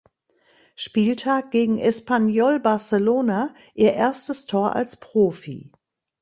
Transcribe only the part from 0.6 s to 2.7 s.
Spieltag gegen Espanyol